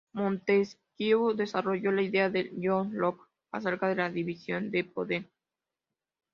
Montesquieu 0.13 1.35
desarrolló 1.35 1.91
las 1.91 2.05
ideas 2.05 2.33
de 2.33 2.51
John 2.59 2.89
Locke 2.91 3.21
acerca 3.51 3.87
de 3.87 3.93
la 3.97 4.09
división 4.09 4.71
de 4.71 4.83
poder. 4.83 5.29